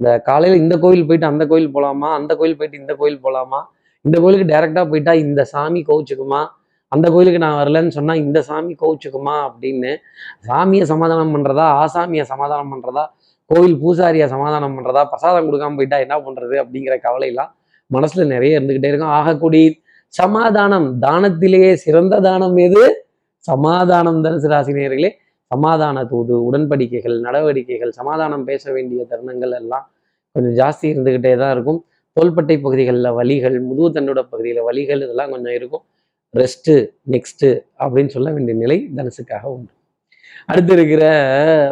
இந்த 0.00 0.18
காலையில் 0.28 0.62
இந்த 0.62 0.78
கோயில் 0.78 1.06
போயிட்டு 1.06 1.26
அந்த 1.26 1.46
கோயில் 1.46 1.72
போகலாமா 1.72 2.10
அந்த 2.14 2.36
கோயில் 2.36 2.56
போயிட்டு 2.56 2.78
இந்த 2.78 2.94
கோயில் 2.94 3.20
போகலாமா 3.20 3.60
இந்த 4.04 4.16
கோயிலுக்கு 4.20 4.52
டைரெக்டாக 4.52 4.84
போயிட்டா 4.90 5.12
இந்த 5.24 5.44
சாமி 5.44 5.80
கோவிச்சுக்குமா? 5.88 6.40
அந்த 6.92 7.06
கோயிலுக்கு 7.10 7.40
நான் 7.46 7.58
வரலன்னு 7.60 7.88
சொன்னால் 7.88 8.16
இந்த 8.16 8.38
சாமி 8.42 8.72
கோவிச்சுக்குமா 8.82 9.34
அப்படின்னு 9.46 9.90
சாமியை 10.48 10.82
சமாதானம் 10.82 11.34
பண்ணுறதா 11.34 11.66
ஆசாமியை 11.82 12.22
சமாதானம் 12.22 12.72
பண்ணுறதா 12.72 13.04
கோவில் 13.50 13.76
பூசாரியை 13.82 14.26
சமாதானம் 14.26 14.74
பண்ணுறதா 14.76 15.02
பிரசாதம் 15.12 15.46
கொடுக்காம 15.48 15.76
போயிட்டா 15.76 15.98
என்ன 15.98 16.16
பண்ணுறது 16.20 16.56
அப்படிங்கிற 16.62 16.96
கவலையெல்லாம் 17.00 17.52
மனசுல 17.90 18.24
நிறைய 18.26 18.58
இருந்துகிட்டே 18.58 18.90
இருக்கும். 18.90 19.14
ஆகக்கூடிய 19.18 19.70
சமாதானம் 20.08 21.00
தானத்திலேயே 21.02 21.72
சிறந்த 21.74 22.20
தானம் 22.20 22.56
எது? 22.56 22.82
சமாதானம் 23.44 24.24
தனுசு 24.24 24.48
ராசினியர்களே. 24.54 25.10
சமாதான 25.50 26.04
தூது 26.04 26.34
உடன்படிக்கைகள் 26.48 27.16
நடவடிக்கைகள் 27.20 27.92
சமாதானம் 27.92 28.44
பேச 28.44 28.72
வேண்டிய 28.72 29.06
தருணங்கள் 29.10 29.54
எல்லாம் 29.60 29.86
கொஞ்சம் 30.36 30.54
ஜாஸ்தி 30.60 30.86
இருந்துக்கிட்டே 30.92 31.32
தான் 31.36 31.52
இருக்கும். 31.52 31.80
தோள்பட்டை 32.16 32.56
பகுதிகளில் 32.58 33.10
வலிகள் 33.18 33.56
முதுகு 33.60 33.88
தண்டோட 33.96 34.20
பகுதியில் 34.22 34.60
வலிகள் 34.68 35.02
இதெல்லாம் 35.02 35.30
கொஞ்சம் 35.30 35.52
இருக்கும். 35.52 35.84
ரெஸ்ட்டு 36.34 36.74
நெக்ஸ்ட்டு 37.12 37.48
அப்படின்னு 37.78 38.06
சொல்ல 38.06 38.28
வேண்டிய 38.32 38.56
நிலை 38.58 38.76
தனுசுக்காக 38.96 39.44
உண்டு. 39.54 39.72
அடுத்து 40.46 40.72
இருக்கிற 40.72 41.04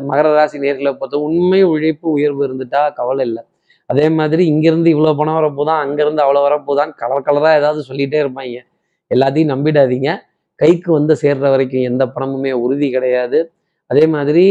மகர 0.09 0.29
ராசி 0.35 0.59
நேர்களை 0.59 0.93
பொறுத்த 0.93 1.19
உண்மை 1.19 1.61
உழைப்பு 1.63 2.07
உயர்வு 2.11 2.43
இருந்துட்டா 2.49 2.93
கவலை 2.93 3.25
இல்லை. 3.27 3.43
அதே 3.87 4.07
மாதிரி 4.09 4.43
இங்கேருந்து 4.53 4.91
இவ்வளோ 4.95 5.13
பணம் 5.17 5.39
வரப்போதான் 5.39 5.81
அங்கேருந்து 5.85 6.23
அவ்வளோ 6.25 6.43
வரப்போதான் 6.49 6.91
கலர் 6.95 7.27
கலராக 7.29 7.61
ஏதாவது 7.61 7.83
சொல்லிகிட்டே 7.89 8.19
இருப்பாங்க. 8.25 8.59
எல்லாத்தையும் 9.11 9.53
நம்பிடாதீங்க. 9.55 10.11
கைக்கு 10.61 10.91
வந்து 10.93 11.15
சேர்ற 11.23 11.45
வரைக்கும் 11.51 11.83
எந்த 11.83 12.05
பணமுமே 12.07 12.53
உறுதி 12.65 12.91
கிடையாது. 12.91 13.39
அதே 13.91 14.05
மாதிரி 14.15 14.47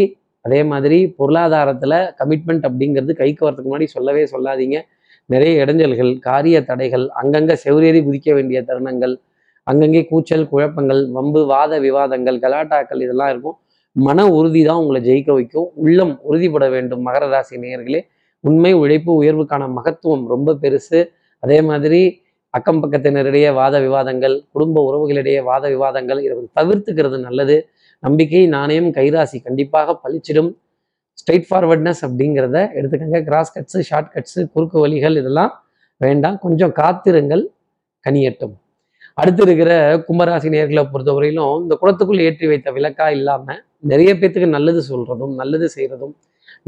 அதே 0.45 0.59
மாதிரி 0.71 0.97
பொருளாதாரத்தில் 1.19 1.97
கமிட்மெண்ட் 2.19 2.65
அப்படிங்கிறது 2.67 3.13
கைக்கு 3.21 3.43
வரதுக்கு 3.45 3.69
முன்னாடி 3.69 3.87
சொல்லவே 3.95 4.23
சொல்லாதீங்க. 4.33 4.77
நிறைய 5.29 5.53
இடைஞ்சல்கள் 5.63 6.11
காரிய 6.27 6.57
தடைகள் 6.69 7.05
அங்கங்கே 7.21 7.55
செவ்வரேறி 7.63 7.99
குதிக்க 8.07 8.29
வேண்டிய 8.37 8.59
தருணங்கள் 8.69 9.15
அங்கங்கே 9.67 10.01
கூச்சல் 10.11 10.45
குழப்பங்கள் 10.51 11.01
வம்பு 11.15 11.41
வாத 11.53 11.79
விவாதங்கள் 11.85 12.37
கலாட்டாக்கள் 12.43 13.01
இதெல்லாம் 13.05 13.31
இருக்கும். 13.33 13.57
மன 13.95 14.25
உறுதி 14.37 14.61
தான் 14.67 14.79
உங்களை 14.81 14.99
ஜெயிக்க 15.07 15.29
வைக்கும். 15.37 15.67
உள்ளம் 15.83 16.13
உறுதிப்பட 16.29 16.65
வேண்டும் 16.75 17.03
மகர 17.07 17.25
ராசி 17.33 17.55
நேயர்களே. 17.63 18.01
உண்மை 18.43 18.71
உழைப்பு 18.83 19.11
உயர்வுக்கான 19.21 19.63
மகத்துவம் 19.77 20.25
ரொம்ப 20.33 20.55
பெருசு. 20.63 20.99
அதே 21.43 21.57
மாதிரி 21.69 22.01
அக்கம் 22.53 22.81
பக்கத்தினரிடையே 22.83 23.49
வாத 23.59 23.75
விவாதங்கள் 23.85 24.35
குடும்ப 24.53 24.81
உறவுகளிடையே 24.89 25.41
வாத 25.49 25.63
விவாதங்கள் 25.75 26.21
இதை 26.25 26.37
தவிர்த்துக்கிறது 26.59 27.17
நல்லது. 27.27 27.57
நம்பிக்கை 28.03 28.41
நாணயம் 28.55 28.89
கைராசி 28.97 29.37
கண்டிப்பாக 29.47 29.95
பழிச்சிடும் 30.03 30.51
ஸ்ட்ரைட் 31.19 31.47
ஃபார்வர்ட்னஸ் 31.49 32.01
அப்படிங்கிறத 32.07 32.57
எடுத்துக்கங்க. 32.77 33.19
கிராஸ் 33.27 33.53
கட்ஸு 33.55 33.79
ஷார்ட் 33.89 34.11
கட்ஸு 34.15 34.39
குறுக்கு 34.53 34.77
வழிகள் 34.83 35.15
இதெல்லாம் 35.21 35.51
வேண்டாம். 36.01 36.37
கொஞ்சம் 36.45 36.73
காத்திருங்கள் 36.81 37.43
கனியட்டும். 38.05 38.55
அடுத்து 39.21 39.41
இருக்கிற 39.45 39.71
கும்பராசி 40.07 40.49
நேர்களை 40.55 40.83
பொறுத்தவரையிலும் 40.91 41.53
இந்த 41.63 41.75
குளத்துக்குள் 41.81 42.23
ஏற்றி 42.27 42.47
வைத்த 42.51 42.71
விளக்கா 42.77 43.07
இல்லாமல் 43.17 43.61
நிறைய 43.91 44.11
பேத்துக்கு 44.19 44.49
நல்லது 44.57 44.81
சொல்றதும் 44.89 45.33
நல்லது 45.41 45.67
செய்கிறதும் 45.75 46.13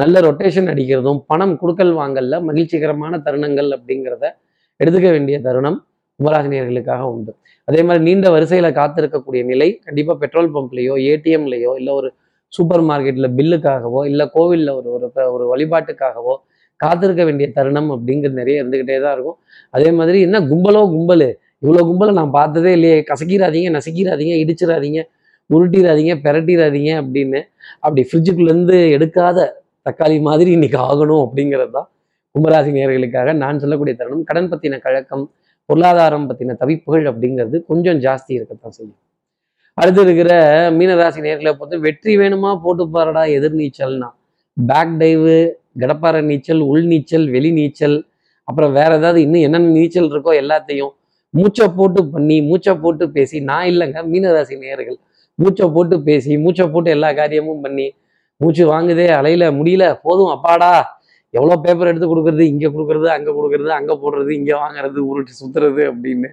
நல்ல 0.02 0.20
ரொட்டேஷன் 0.26 0.70
அடிக்கிறதும் 0.74 1.20
பணம் 1.32 1.56
கொடுக்கல் 1.62 1.94
வாங்கல்ல 2.00 2.36
மகிழ்ச்சிகரமான 2.48 3.20
தருணங்கள் 3.28 3.70
அப்படிங்கிறத 3.78 4.26
எடுத்துக்க 4.80 5.08
வேண்டிய 5.16 5.38
தருணம். 5.48 5.78
கும்பராசினியர்களுக்காக 6.20 7.04
உண்டு. 7.14 7.32
அதே 7.68 7.82
மாதிரி 7.88 8.02
நீண்ட 8.08 8.28
வரிசையில 8.36 8.70
காத்திருக்கக்கூடிய 8.80 9.42
நிலை 9.52 9.68
கண்டிப்பா 9.88 10.14
பெட்ரோல் 10.24 10.50
பம்ப்லேயோ 10.56 10.96
ஏடிஎம்லேயோ 11.12 11.74
இல்லை 11.80 11.92
ஒரு 12.00 12.10
சூப்பர் 12.54 12.84
மார்க்கெட்ல 12.90 13.28
பில்லுக்காகவோ 13.38 14.02
இல்லை 14.10 14.26
கோவிலில் 14.36 14.72
ஒரு 14.78 14.90
ஒரு 14.96 15.08
ஒரு 15.36 15.46
வழிபாட்டுக்காகவோ 15.52 16.36
காத்திருக்க 16.80 17.22
வேண்டிய 17.28 17.48
தருணம் 17.58 17.90
அப்படிங்கிறது 17.96 18.40
நிறைய 18.42 18.62
இருந்துகிட்டே 18.62 18.98
தான் 19.06 19.16
இருக்கும். 19.16 19.38
அதே 19.74 19.90
மாதிரி 20.00 20.18
என்ன 20.28 20.38
கும்பலோ 20.52 20.82
கும்பல்? 20.94 21.28
இவ்வளோ 21.64 21.82
கும்பலை 21.90 22.12
நான் 22.20 22.34
பார்த்ததே 22.38 22.72
இல்லையே. 22.78 22.98
கசக்கிடாதீங்க 23.10 23.70
நசுக்கிடாதீங்க 23.78 24.36
இடிச்சிடாதீங்க 24.44 25.00
உருட்டிடாதீங்க 25.50 26.14
பெரட்டிடாதீங்க 26.26 26.92
அப்படின்னு 27.02 27.40
அப்படி 27.84 28.02
ஃப்ரிட்ஜுக்குள்ளேருந்து 28.10 28.78
எடுக்காத 28.96 29.48
தக்காளி 29.88 30.18
மாதிரி 30.30 30.50
இன்னைக்கு 30.58 30.80
ஆகணும் 30.88 31.24
அப்படிங்கிறது 31.26 31.74
தான் 31.78 31.88
கும்பராசி 32.36 32.72
நேர்களுக்காக 32.78 33.34
நான் 33.44 33.62
சொல்லக்கூடிய 33.64 33.94
தருணம். 34.00 34.26
கடன் 34.30 34.50
பற்றின 34.52 34.80
கழக்கம் 34.88 35.26
பொருளாதாரம் 35.70 36.28
பற்றின 36.30 36.56
தவிப்புகள் 36.62 37.06
அப்படிங்கிறது 37.12 37.58
கொஞ்சம் 37.72 38.00
ஜாஸ்தி 38.06 38.32
இருக்கத்தான் 38.38 38.76
செய்யும். 38.78 38.98
அடுத்து 39.78 40.02
இருக்கிற 40.06 40.32
மீனராசி 40.78 41.20
நேர்களை 41.26 41.52
பொறுத்து 41.54 41.78
வெற்றி 41.86 42.14
வேணுமா 42.22 42.52
போட்டு 42.64 42.86
பாருடா 42.96 43.24
எதிர்நீச்சல்னா 43.38 44.10
பேக் 44.58 44.96
டைவு 45.02 45.36
கடப்பாறை 45.82 46.22
நீச்சல் 46.30 46.62
உள் 46.72 46.88
நீச்சல் 46.92 47.28
வெளி 47.36 47.52
நீச்சல் 47.60 47.98
அப்புறம் 48.48 48.72
வேற 48.72 48.92
ஏதாவது 49.00 49.20
இன்னும் 49.26 49.46
என்னென்ன 49.48 49.74
நீச்சல் 49.78 50.10
இருக்கோ 50.12 50.32
எல்லாத்தையும் 50.42 50.94
மூச்சை 51.34 51.66
போட்டு 51.78 52.02
பண்ணி 52.14 52.38
மூச்சை 52.42 52.74
போட்டு 52.84 53.06
பேசி 53.16 53.38
நான் 53.50 53.68
இல்லைங்க 53.72 54.00
மீனராசி 54.12 54.56
நேர்கள் 54.64 54.98
மூச்சை 55.40 55.66
போட்டு 55.76 55.96
பேசி 56.08 56.32
மூச்சை 56.38 56.66
போட்டு 56.68 56.90
எல்லா 56.96 57.10
காரியமும் 57.14 57.62
பண்ணி 57.62 57.88
மூச்சு 58.42 58.64
வாங்குதே 58.72 59.06
அலையில 59.20 59.46
முடியல 59.58 59.86
போதும் 60.04 60.32
அப்பாடா 60.36 60.72
எவ்வளோ 61.34 61.56
பேப்பர் 61.66 61.90
எடுத்து 61.92 62.08
கொடுக்குறது 62.12 62.44
இங்கே 62.52 62.70
கொடுக்குறது 62.76 63.08
அங்கே 63.16 63.32
கொடுக்குறது 63.38 63.72
அங்கே 63.80 63.96
போடுறது 64.04 64.32
இங்கே 64.40 64.56
வாங்குறது 64.64 65.00
உருட்டு 65.10 65.34
சுற்றுறது 65.42 65.84
அப்படின்னு 65.92 66.30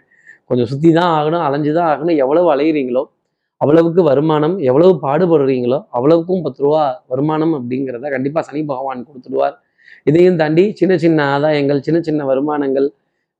கொஞ்சம் 0.50 0.68
சுற்றி 0.70 0.90
தான் 0.98 1.12
ஆகணும் 1.18 1.44
அலைஞ்சு 1.46 1.70
தான் 1.78 1.88
ஆகணும். 1.92 2.16
எவ்வளவு 2.24 2.48
அலையிறீங்களோ 2.54 3.02
அவ்வளவுக்கு 3.60 4.00
வருமானம் 4.10 4.54
எவ்வளவு 4.68 4.92
பாடுபடுறீங்களோ 5.04 5.78
அவ்வளவுக்கும் 5.96 6.42
பத்து 6.46 6.60
ரூபா 6.64 6.82
வருமானம் 7.12 7.54
அப்படிங்கிறத 7.58 8.10
கண்டிப்பாக 8.14 8.44
சனி 8.48 8.60
பகவான் 8.72 9.06
கொடுத்துடுவார். 9.08 9.54
இதையும் 10.08 10.38
தாண்டி 10.40 10.64
சின்ன 10.80 10.92
சின்ன 11.04 11.18
ஆதாயங்கள் 11.34 11.80
சின்ன 11.86 11.98
சின்ன 12.08 12.24
வருமானங்கள் 12.30 12.88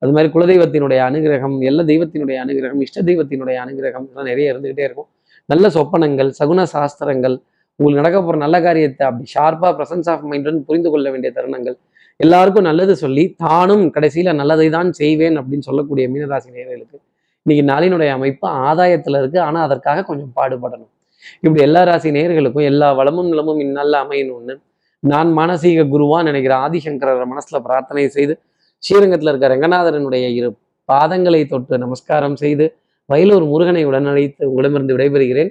அது 0.02 0.12
மாதிரி 0.14 0.28
குலதெய்வத்தினுடைய 0.34 1.00
அனுகிரகம் 1.08 1.56
எல்லா 1.68 1.82
தெய்வத்தினுடைய 1.90 2.38
அனுகிரகம் 2.44 2.80
இஷ்ட 2.86 3.02
தெய்வத்தினுடைய 3.10 3.56
அனுகிரகம் 3.64 4.04
இதெல்லாம் 4.06 4.30
நிறைய 4.30 4.52
இருந்துகிட்டே 4.52 4.84
இருக்கும். 4.88 5.08
நல்ல 5.48 5.68
சொப்பனங்கள் 5.76 6.30
சகுன 6.38 6.66
சாஸ்திரங்கள் 6.74 7.36
உங்களுக்கு 7.78 8.00
நடக்க 8.02 8.18
போகிற 8.20 8.38
நல்ல 8.44 8.56
காரியத்தை 8.66 9.02
அப்படி 9.08 9.26
ஷார்ப்பாக 9.34 9.72
ப்ரெசன்ஸ் 9.78 10.08
ஆஃப் 10.12 10.24
மைண்டுன்னு 10.30 10.62
புரிந்து 10.68 10.90
கொள்ள 10.92 11.06
வேண்டிய 11.14 11.30
தருணங்கள். 11.38 11.76
எல்லாருக்கும் 12.20 12.66
நல்லது 12.68 12.92
சொல்லி 13.02 13.24
தானும் 13.44 13.84
கடைசியில் 13.94 14.38
நல்லதை 14.40 14.68
தான் 14.76 14.90
செய்வேன் 15.00 15.36
அப்படின்னு 15.40 15.66
சொல்லக்கூடிய 15.68 16.04
மீனராசி 16.12 16.48
நேர்களுக்கு 16.56 16.96
இன்னைக்கு 17.46 17.64
நாளினுடைய 17.72 18.10
அமைப்பு 18.18 18.46
ஆதாயத்தில் 18.68 19.18
இருக்கு. 19.20 19.38
ஆனால் 19.48 19.64
அதற்காக 19.66 20.04
கொஞ்சம் 20.10 20.32
பாடுபடணும். 20.38 20.92
இப்படி 21.44 21.60
எல்லா 21.66 21.82
ராசி 21.88 22.08
நேர்களுக்கும் 22.16 22.66
எல்லா 22.70 22.88
வளமும் 23.00 23.28
நிலமும் 23.32 23.60
இந்நாளில் 23.66 23.98
அமையணும்னு 24.04 24.54
நான் 25.02 25.30
மானசீக 25.38 25.84
குருவா 25.94 26.18
நினைக்கிற 26.28 26.54
ஆதிசங்கரர் 26.64 27.30
மனசுல 27.32 27.58
பிரார்த்தனை 27.66 28.04
செய்து 28.16 28.34
ஸ்ரீரங்கத்தில் 28.82 29.30
இருக்க 29.32 29.46
ரங்கநாதரனுடைய 29.54 30.26
இரு 30.38 30.48
பாதங்களை 30.88 31.40
தொட்டு 31.52 31.76
நமஸ்காரம் 31.84 32.36
செய்து 32.42 32.66
வயலூர் 33.08 33.46
முருகனை 33.52 33.82
உடனழைத்து 33.90 34.42
உங்களிடமிருந்து 34.48 34.94
விடைபெறுகிறேன். 34.96 35.50